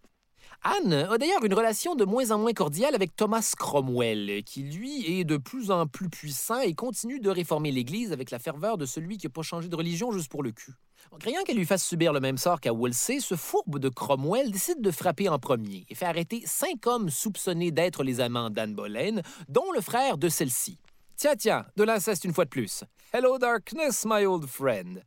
[0.61, 5.19] Anne a d'ailleurs une relation de moins en moins cordiale avec Thomas Cromwell, qui lui
[5.19, 8.85] est de plus en plus puissant et continue de réformer l'Église avec la ferveur de
[8.85, 10.73] celui qui n'a pas changé de religion juste pour le cul.
[11.11, 14.51] En craignant qu'elle lui fasse subir le même sort qu'à Wolsey, ce fourbe de Cromwell
[14.51, 18.75] décide de frapper en premier et fait arrêter cinq hommes soupçonnés d'être les amants d'Anne
[18.75, 20.77] Boleyn, dont le frère de celle-ci.
[21.15, 22.83] Tiens, tiens, de l'inceste une fois de plus.
[23.13, 25.03] Hello darkness, my old friend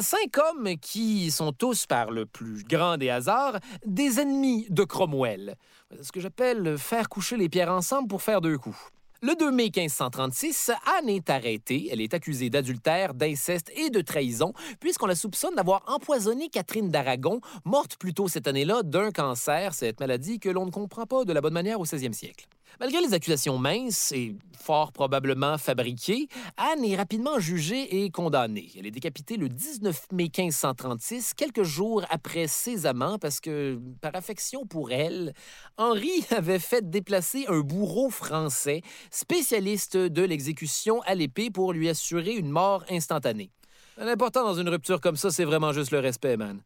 [0.00, 5.56] cinq hommes qui sont tous, par le plus grand des hasards, des ennemis de Cromwell.
[6.00, 8.78] Ce que j'appelle faire coucher les pierres ensemble pour faire deux coups.
[9.22, 11.88] Le 2 mai 1536, Anne est arrêtée.
[11.90, 17.40] Elle est accusée d'adultère, d'inceste et de trahison, puisqu'on la soupçonne d'avoir empoisonné Catherine d'Aragon,
[17.64, 21.32] morte plus tôt cette année-là d'un cancer, cette maladie que l'on ne comprend pas de
[21.32, 22.46] la bonne manière au 16e siècle.
[22.80, 28.70] Malgré les accusations minces et fort probablement fabriquées, Anne est rapidement jugée et condamnée.
[28.76, 34.14] Elle est décapitée le 19 mai 1536, quelques jours après ses amants, parce que, par
[34.14, 35.34] affection pour elle,
[35.76, 42.32] Henri avait fait déplacer un bourreau français, spécialiste de l'exécution à l'épée, pour lui assurer
[42.32, 43.50] une mort instantanée.
[43.96, 46.60] L'important dans une rupture comme ça, c'est vraiment juste le respect, man.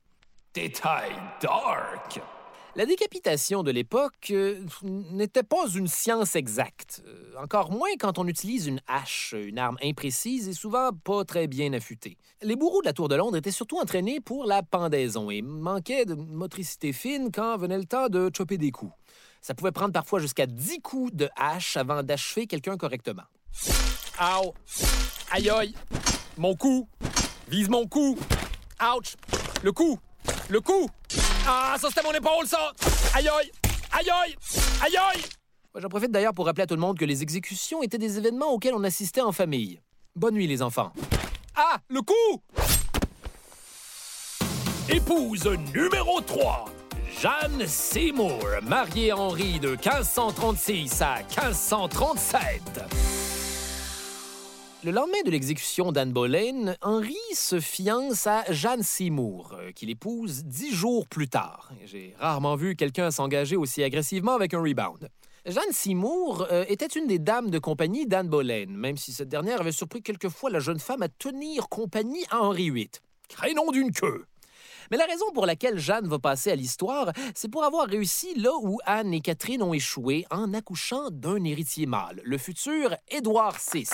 [0.54, 2.20] Détail dark.
[2.78, 7.02] La décapitation de l'époque euh, n'était pas une science exacte.
[7.08, 11.48] Euh, encore moins quand on utilise une hache, une arme imprécise et souvent pas très
[11.48, 12.16] bien affûtée.
[12.40, 16.04] Les bourreaux de la Tour de Londres étaient surtout entraînés pour la pendaison et manquaient
[16.04, 18.92] de motricité fine quand venait le temps de chopper des coups.
[19.42, 23.24] Ça pouvait prendre parfois jusqu'à 10 coups de hache avant d'achever quelqu'un correctement.
[24.20, 24.54] Ow!
[25.32, 25.74] Aïe aïe!
[26.36, 26.86] Mon cou!
[27.48, 28.16] Vise mon cou!
[28.80, 29.16] Ouch!
[29.64, 29.98] Le cou!
[30.48, 30.88] Le cou!
[31.50, 32.72] Ah, ça c'était mon épaule, ça!
[33.14, 33.50] Aïe aïe!
[33.90, 34.36] Aïe aïe!
[34.82, 35.22] Aïe aïe!
[35.74, 38.52] J'en profite d'ailleurs pour rappeler à tout le monde que les exécutions étaient des événements
[38.52, 39.80] auxquels on assistait en famille.
[40.14, 40.92] Bonne nuit, les enfants.
[41.56, 41.78] Ah!
[41.88, 42.42] Le cou!
[44.90, 46.66] Épouse numéro 3.
[47.18, 52.82] Jeanne Seymour, Mariée Henri de 1536 à 1537.
[54.84, 60.44] Le lendemain de l'exécution d'Anne Boleyn, Henri se fiance à Jeanne Seymour, euh, qu'il épouse
[60.44, 61.72] dix jours plus tard.
[61.84, 65.08] J'ai rarement vu quelqu'un s'engager aussi agressivement avec un rebound.
[65.46, 69.62] Jeanne Seymour euh, était une des dames de compagnie d'Anne Boleyn, même si cette dernière
[69.62, 72.90] avait surpris quelquefois la jeune femme à tenir compagnie à Henri VIII.
[73.28, 74.26] Crénom d'une queue.
[74.92, 78.52] Mais la raison pour laquelle Jeanne va passer à l'histoire, c'est pour avoir réussi là
[78.62, 83.88] où Anne et Catherine ont échoué en accouchant d'un héritier mâle, le futur Édouard VI.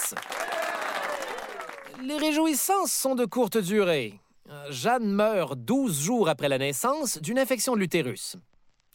[2.06, 4.20] Les réjouissances sont de courte durée.
[4.68, 8.36] Jeanne meurt 12 jours après la naissance d'une infection de l'utérus.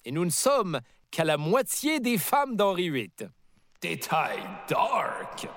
[0.06, 3.10] Et nous ne sommes qu'à la moitié des femmes d'Henri VIII.
[3.82, 4.38] Détail
[4.70, 5.48] dark.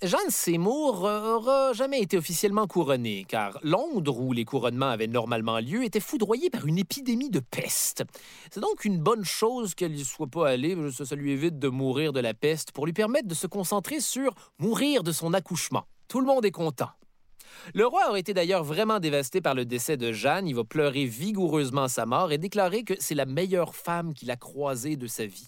[0.00, 5.84] Jeanne Seymour n'aura jamais été officiellement couronnée, car Londres, où les couronnements avaient normalement lieu,
[5.84, 8.04] était foudroyé par une épidémie de peste.
[8.50, 12.14] C'est donc une bonne chose qu'elle n'y soit pas allée, ça lui évite de mourir
[12.14, 15.84] de la peste pour lui permettre de se concentrer sur mourir de son accouchement.
[16.10, 16.90] Tout le monde est content.
[17.72, 20.48] Le roi aurait été d'ailleurs vraiment dévasté par le décès de Jeanne.
[20.48, 24.36] Il va pleurer vigoureusement sa mort et déclarer que c'est la meilleure femme qu'il a
[24.36, 25.46] croisée de sa vie.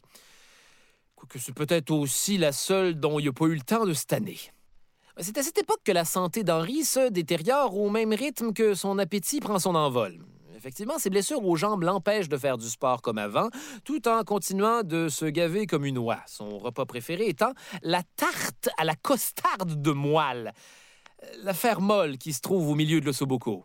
[1.17, 4.15] Quoique c'est peut-être aussi la seule dont il n'a pas eu le temps de cette.
[5.19, 9.01] C'est à cette époque que la santé d'Henri se détériore au même rythme que son
[9.01, 10.21] appétit prend son envol.
[10.63, 13.49] Effectivement, ses blessures aux jambes l'empêchent de faire du sport comme avant,
[13.85, 16.21] tout en continuant de se gaver comme une oie.
[16.29, 20.53] Son repas préféré étant la tarte à la costarde de moelle,
[21.43, 23.65] la fer molle qui se trouve au milieu de l'ossobuco.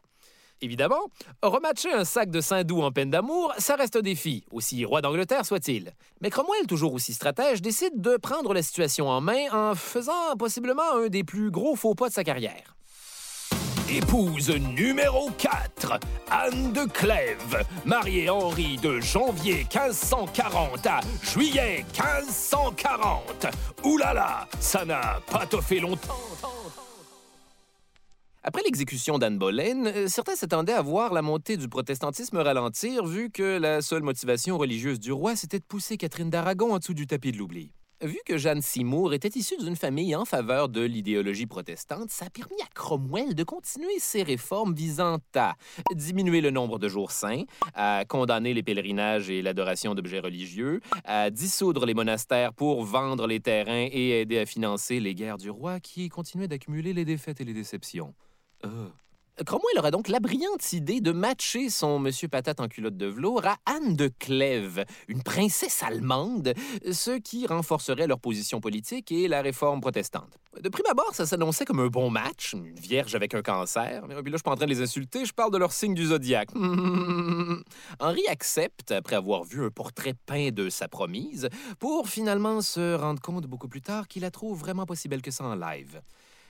[0.62, 1.12] Évidemment,
[1.44, 5.46] rematcher un sac de Saint-Doux en peine d'amour, ça reste un défi, aussi roi d'Angleterre
[5.46, 5.94] soit-il.
[6.22, 10.96] Mais Cromwell, toujours aussi stratège, décide de prendre la situation en main en faisant possiblement
[10.96, 12.77] un des plus gros faux pas de sa carrière.
[13.90, 15.98] Épouse numéro 4,
[16.30, 23.48] Anne de Clèves, mariée Henri de janvier 1540 à juillet 1540.
[23.86, 26.18] Oulala, ça n'a pas toffé longtemps.
[28.44, 33.30] Après l'exécution d'Anne Boleyn, euh, certains s'attendaient à voir la montée du protestantisme ralentir, vu
[33.30, 37.08] que la seule motivation religieuse du roi, c'était de pousser Catherine d'Aragon en dessous du
[37.08, 37.72] tapis de l'oubli.
[38.04, 42.30] Vu que Jeanne Seymour était issue d'une famille en faveur de l'idéologie protestante, ça a
[42.30, 45.56] permis à Cromwell de continuer ses réformes visant à
[45.96, 51.32] diminuer le nombre de jours saints, à condamner les pèlerinages et l'adoration d'objets religieux, à
[51.32, 55.80] dissoudre les monastères pour vendre les terrains et aider à financer les guerres du roi
[55.80, 58.14] qui continuaient d'accumuler les défaites et les déceptions.
[58.64, 58.90] Euh.
[59.46, 63.46] Cromwell aura donc la brillante idée de matcher son monsieur patate en culotte de velours
[63.46, 66.54] à Anne de Clèves, une princesse allemande,
[66.92, 70.40] ce qui renforcerait leur position politique et la réforme protestante.
[70.60, 74.08] De prime abord, ça s'annonçait comme un bon match, une vierge avec un cancer.
[74.08, 75.72] Mais puis là, je suis pas en train de les insulter, je parle de leur
[75.72, 76.50] signe du zodiaque.
[78.00, 81.48] Henri accepte, après avoir vu un portrait peint de sa promise,
[81.78, 85.22] pour finalement se rendre compte beaucoup plus tard qu'il la trouve vraiment pas si belle
[85.22, 86.02] que ça en live.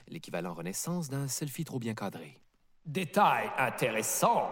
[0.07, 2.39] L'équivalent Renaissance d'un selfie trop bien cadré.
[2.87, 4.47] Détail intéressant.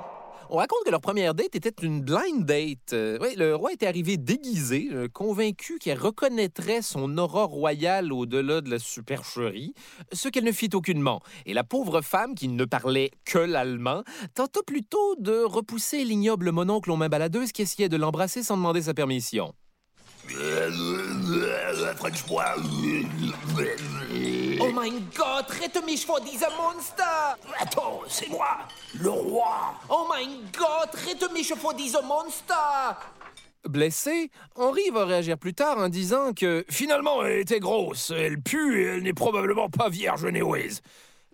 [0.49, 2.91] On raconte que leur première date était une blind date.
[2.91, 8.59] Euh, oui, le roi était arrivé déguisé, euh, convaincu qu'elle reconnaîtrait son aura royale au-delà
[8.59, 9.73] de la supercherie,
[10.11, 11.21] ce qu'elle ne fit aucunement.
[11.45, 16.91] Et la pauvre femme, qui ne parlait que l'allemand, tenta plutôt de repousser l'ignoble mononcle
[16.91, 19.53] aux mains baladeuses qui essayait de l'embrasser sans demander sa permission.
[21.97, 22.45] French boy.
[24.59, 27.37] Oh mein Gott, rette mich vor diesem Monster!
[27.59, 28.59] Attends, c'est moi,
[28.99, 29.73] le roi.
[29.89, 32.95] Oh mein Gott, rette mich vor diesem Monster!
[33.67, 38.81] Blessé, Henri va réagir plus tard en disant que Finalement, elle était grosse, elle pue
[38.81, 40.81] et elle n'est probablement pas vierge néoise.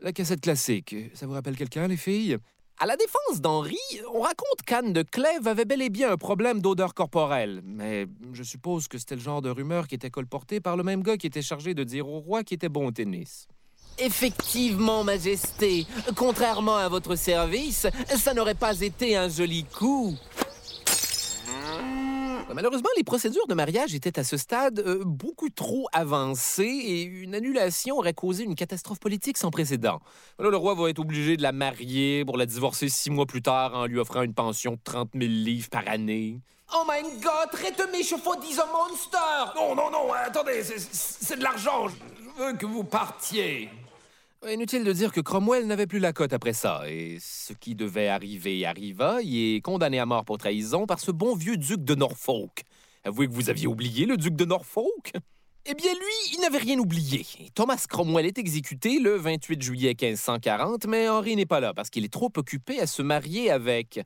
[0.02, 2.38] la cassette classique, ça vous rappelle quelqu'un, les filles?
[2.82, 3.78] À la défense d'Henri,
[4.12, 7.62] on raconte qu'Anne de Clèves avait bel et bien un problème d'odeur corporelle.
[7.64, 11.04] Mais je suppose que c'était le genre de rumeur qui était colportée par le même
[11.04, 13.48] gars qui était chargé de dire au roi qu'il était bon au tennis.
[14.00, 15.86] Effectivement, Majesté.
[16.16, 17.86] Contrairement à votre service,
[18.18, 20.18] ça n'aurait pas été un joli coup.
[22.54, 27.34] Malheureusement, les procédures de mariage étaient à ce stade euh, beaucoup trop avancées et une
[27.34, 30.00] annulation aurait causé une catastrophe politique sans précédent.
[30.38, 33.42] Là, le roi va être obligé de la marier pour la divorcer six mois plus
[33.42, 36.40] tard en lui offrant une pension de 30 000 livres par année.
[36.74, 39.18] Oh my god, traite mes chevaux dis un monster!
[39.56, 41.88] Non, non, non, attendez, c'est- c'est de l'argent.
[41.90, 43.70] Je veux que vous partiez.
[44.50, 48.08] Inutile de dire que Cromwell n'avait plus la cote après ça, et ce qui devait
[48.08, 49.22] arriver arriva.
[49.22, 52.64] Il est condamné à mort pour trahison par ce bon vieux duc de Norfolk.
[53.04, 55.14] Avouez que vous aviez oublié le duc de Norfolk?
[55.68, 57.24] Eh bien, lui, il n'avait rien oublié.
[57.54, 62.04] Thomas Cromwell est exécuté le 28 juillet 1540, mais Henri n'est pas là parce qu'il
[62.04, 64.02] est trop occupé à se marier avec...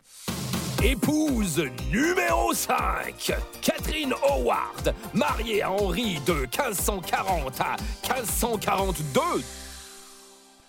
[0.84, 7.78] Épouse numéro 5, Catherine Howard, mariée à Henri de 1540 à
[8.14, 9.22] 1542.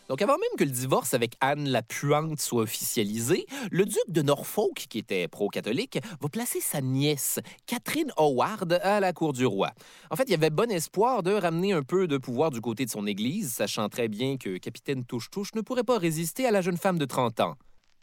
[0.08, 4.22] Donc, avant même que le divorce avec Anne la Puante soit officialisé, le duc de
[4.22, 9.72] Norfolk, qui était pro-catholique, va placer sa nièce, Catherine Howard, à la cour du roi.
[10.10, 12.84] En fait, il y avait bon espoir de ramener un peu de pouvoir du côté
[12.84, 16.60] de son Église, sachant très bien que Capitaine Touche-Touche ne pourrait pas résister à la
[16.60, 17.54] jeune femme de 30 ans.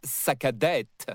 [0.02, 1.06] Sa cadette.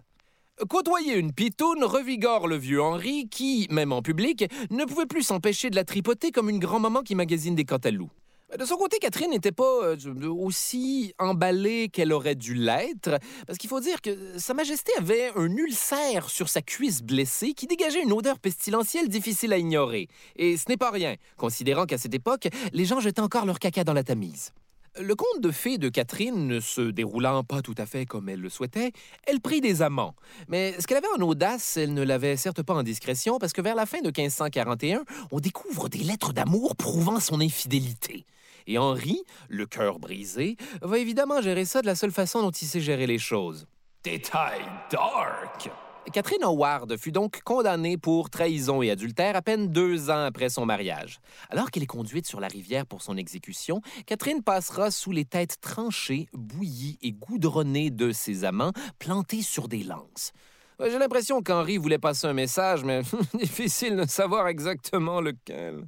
[0.67, 5.69] Côtoyer une pitoune revigore le vieux Henri qui, même en public, ne pouvait plus s'empêcher
[5.69, 8.09] de la tripoter comme une grand-maman qui magasine des cantaloups.
[8.57, 13.69] De son côté, Catherine n'était pas euh, aussi emballée qu'elle aurait dû l'être, parce qu'il
[13.69, 18.11] faut dire que Sa Majesté avait un ulcère sur sa cuisse blessée qui dégageait une
[18.11, 20.07] odeur pestilentielle difficile à ignorer.
[20.35, 23.83] Et ce n'est pas rien, considérant qu'à cette époque, les gens jetaient encore leur caca
[23.83, 24.51] dans la Tamise.
[24.99, 28.41] Le conte de fées de Catherine ne se déroulant pas tout à fait comme elle
[28.41, 28.93] le souhaitait,
[29.27, 30.15] elle prit des amants.
[30.47, 33.61] Mais ce qu'elle avait en audace, elle ne l'avait certes pas en discrétion, parce que
[33.61, 38.25] vers la fin de 1541, on découvre des lettres d'amour prouvant son infidélité.
[38.69, 42.67] Et Henri, le cœur brisé, va évidemment gérer ça de la seule façon dont il
[42.67, 43.65] sait gérer les choses.
[44.03, 45.71] Détail dark.
[46.13, 50.67] Catherine Howard fut donc condamnée pour trahison et adultère à peine deux ans après son
[50.67, 51.19] mariage.
[51.49, 55.57] Alors qu'elle est conduite sur la rivière pour son exécution, Catherine passera sous les têtes
[55.61, 60.31] tranchées, bouillies et goudronnées de ses amants, plantés sur des lances.
[60.79, 63.01] J'ai l'impression qu'Henri voulait passer un message, mais
[63.33, 65.87] difficile de savoir exactement lequel.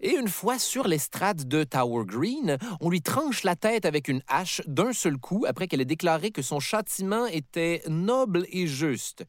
[0.00, 4.22] Et une fois sur l'estrade de Tower Green, on lui tranche la tête avec une
[4.28, 9.24] hache d'un seul coup après qu'elle ait déclaré que son châtiment était noble et juste.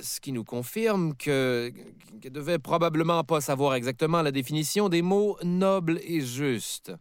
[0.00, 1.70] Ce qui nous confirme que
[2.22, 6.92] qu'elle devait probablement pas savoir exactement la définition des mots noble et juste.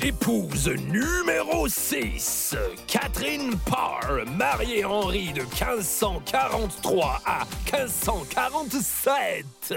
[0.00, 2.56] Épouse numéro 6,
[2.86, 9.74] Catherine Parr, mariée Henri de 1543 à 1547.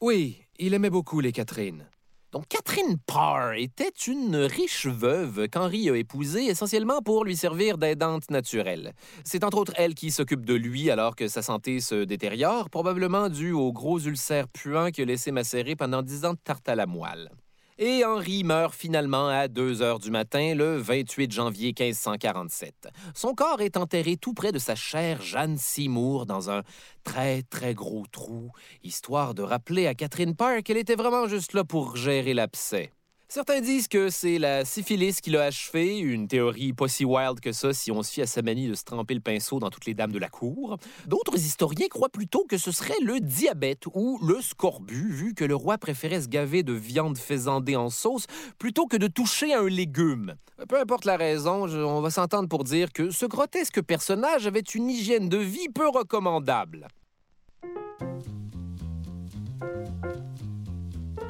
[0.00, 1.88] Oui, il aimait beaucoup les Catherine.
[2.32, 8.28] Donc Catherine Parr était une riche veuve qu'Henri a épousée essentiellement pour lui servir d'aidante
[8.28, 8.92] naturelle.
[9.22, 13.28] C'est entre autres elle qui s'occupe de lui alors que sa santé se détériore, probablement
[13.28, 16.74] dû aux gros ulcères puants qu'il a laissé macérer pendant dix ans de tarte à
[16.74, 17.30] la moelle.
[17.76, 22.86] Et Henri meurt finalement à 2 heures du matin le 28 janvier 1547.
[23.16, 26.62] Son corps est enterré tout près de sa chère Jeanne Seymour dans un
[27.02, 28.52] très très gros trou,
[28.84, 32.92] histoire de rappeler à Catherine Parr qu'elle était vraiment juste là pour gérer l'abcès.
[33.34, 37.50] Certains disent que c'est la syphilis qui l'a achevé, une théorie pas si wild que
[37.50, 39.86] ça si on se fie à sa manie de se tremper le pinceau dans toutes
[39.86, 40.78] les dames de la cour.
[41.08, 45.56] D'autres historiens croient plutôt que ce serait le diabète ou le scorbut, vu que le
[45.56, 48.26] roi préférait se gaver de viande faisandée en sauce
[48.60, 50.36] plutôt que de toucher à un légume.
[50.68, 54.88] Peu importe la raison, on va s'entendre pour dire que ce grotesque personnage avait une
[54.88, 56.86] hygiène de vie peu recommandable.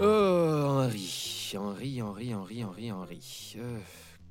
[0.00, 3.54] Oh, Henri, Henri, Henri, Henri, Henri, Henri.
[3.58, 3.78] Euh,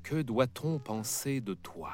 [0.02, 1.92] que doit-on penser de toi?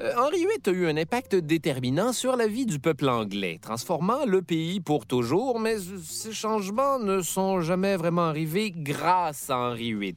[0.00, 4.24] Euh, Henri VIII a eu un impact déterminant sur la vie du peuple anglais, transformant
[4.26, 9.94] le pays pour toujours, mais ces changements ne sont jamais vraiment arrivés grâce à Henri
[9.94, 10.16] VIII.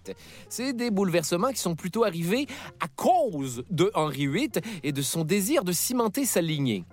[0.49, 2.47] C'est des bouleversements qui sont plutôt arrivés
[2.80, 4.51] à cause de Henri VIII
[4.82, 6.86] et de son désir de cimenter sa lignée.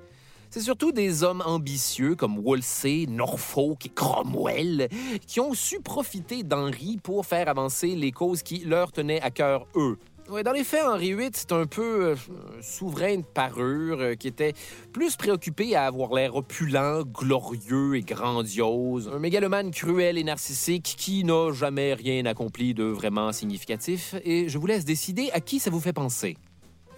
[0.51, 4.89] C'est surtout des hommes ambitieux comme Wolsey, Norfolk et Cromwell
[5.27, 9.67] qui ont su profiter d'Henri pour faire avancer les causes qui leur tenaient à cœur
[9.77, 9.99] eux.
[10.31, 12.17] Ouais, dans les faits, Henri VIII, c'est un peu euh,
[12.61, 14.53] souverain de parure euh, qui était
[14.93, 19.11] plus préoccupé à avoir l'air opulent, glorieux et grandiose.
[19.11, 24.17] Un mégalomane cruel et narcissique qui n'a jamais rien accompli de vraiment significatif.
[24.23, 26.37] Et je vous laisse décider à qui ça vous fait penser.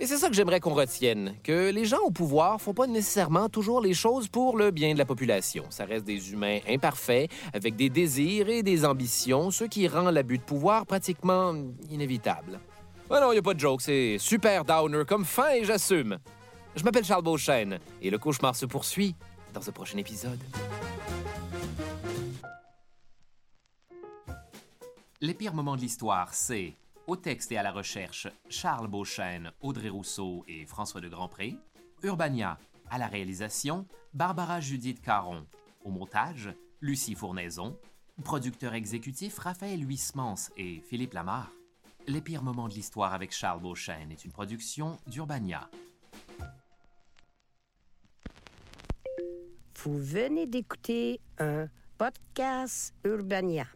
[0.01, 3.51] Et c'est ça que j'aimerais qu'on retienne, que les gens au pouvoir font pas nécessairement
[3.51, 5.67] toujours les choses pour le bien de la population.
[5.69, 10.39] Ça reste des humains imparfaits, avec des désirs et des ambitions, ce qui rend l'abus
[10.39, 11.55] de pouvoir pratiquement
[11.91, 12.61] inévitable.
[13.11, 16.17] Ah non, y a pas de joke, c'est super downer comme fin et j'assume.
[16.77, 19.15] Je m'appelle Charles Beauchesne et le cauchemar se poursuit
[19.53, 20.41] dans ce prochain épisode.
[25.21, 26.75] Les pires moments de l'histoire, c'est
[27.11, 31.57] au texte et à la recherche Charles Beauchesne, Audrey Rousseau et François de Grandpré.
[32.05, 32.57] Urbania,
[32.89, 33.85] à la réalisation
[34.15, 35.45] Barbara Judith Caron.
[35.85, 37.77] Au montage, Lucie Fournaison.
[38.23, 41.51] Producteur exécutif Raphaël Huismans et Philippe Lamar.
[42.07, 45.69] Les pires moments de l'histoire avec Charles Beauchesne est une production d'Urbania.
[49.83, 51.67] Vous venez d'écouter un
[51.99, 53.67] podcast Urbania.